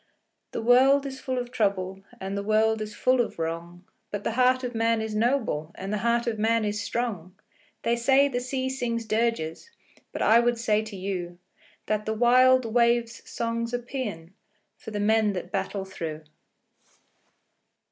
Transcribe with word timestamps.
The 0.49 0.63
world 0.63 1.05
is 1.05 1.19
full 1.19 1.37
of 1.37 1.51
trouble, 1.51 2.01
And 2.19 2.35
the 2.35 2.41
world 2.41 2.81
is 2.81 2.95
full 2.95 3.21
of 3.21 3.37
wrong, 3.37 3.83
But 4.09 4.23
the 4.23 4.31
heart 4.31 4.63
of 4.63 4.73
man 4.73 4.99
is 4.99 5.13
noble, 5.13 5.71
And 5.75 5.93
the 5.93 5.99
heart 5.99 6.25
of 6.25 6.39
man 6.39 6.65
is 6.65 6.81
strong! 6.81 7.35
They 7.83 7.95
say 7.95 8.27
the 8.27 8.39
sea 8.39 8.67
sings 8.67 9.05
dirges, 9.05 9.69
But 10.11 10.23
I 10.23 10.39
would 10.39 10.57
say 10.57 10.81
to 10.81 10.95
you 10.95 11.37
That 11.85 12.07
the 12.07 12.15
wild 12.15 12.65
wave's 12.65 13.21
song's 13.29 13.75
a 13.75 13.77
paean 13.79 14.33
For 14.75 14.89
the 14.89 14.99
men 14.99 15.33
that 15.33 15.51
battle 15.51 15.85
through. 15.85 16.23